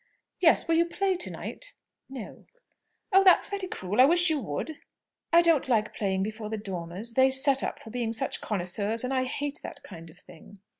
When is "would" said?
4.39-4.79